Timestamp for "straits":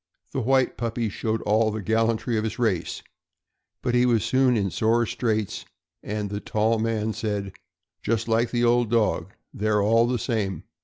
5.05-5.63